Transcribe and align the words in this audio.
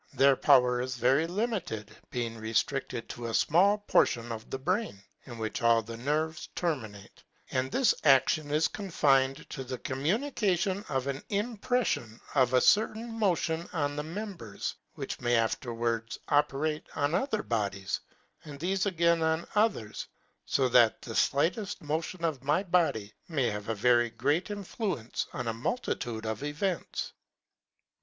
Their 0.15 0.35
power 0.35 0.81
is 0.81 0.95
very 0.95 1.27
li 1.27 1.45
mited, 1.45 1.89
being 2.09 2.39
reftricled 2.41 3.07
to 3.09 3.27
a 3.27 3.33
fmall 3.33 3.85
portion 3.85 4.31
of 4.31 4.49
the 4.49 4.57
brain, 4.57 4.99
in 5.27 5.37
which 5.37 5.61
all 5.61 5.83
the 5.83 5.95
nerves 5.97 6.49
terminate: 6.55 7.23
and 7.51 7.71
this 7.71 7.93
action 8.03 8.49
is 8.49 8.67
confined 8.67 9.47
to 9.51 9.63
the 9.63 9.77
communication 9.77 10.83
of 10.89 11.05
an 11.05 11.21
impreflion 11.29 12.19
of 12.33 12.51
a 12.55 12.61
certain 12.61 13.11
motion 13.11 13.69
on 13.73 13.95
the 13.95 14.01
members, 14.01 14.73
which 14.95 15.21
may 15.21 15.35
after 15.35 15.71
wards 15.71 16.17
operate 16.29 16.87
on 16.95 17.13
other 17.13 17.43
bodies, 17.43 17.99
and 18.45 18.59
thefe 18.59 18.87
again 18.87 19.21
on 19.21 19.45
others, 19.53 20.07
fo 20.47 20.67
that 20.67 21.03
the 21.03 21.13
flighteft 21.13 21.79
motion 21.79 22.25
of 22.25 22.43
my 22.43 22.63
body 22.63 23.13
may 23.27 23.51
have 23.51 23.69
a 23.69 23.75
very 23.75 24.09
great 24.09 24.49
influence 24.49 25.27
on 25.31 25.47
a 25.47 25.53
multitude 25.53 26.25
of 26.25 26.41
events. 26.41 27.13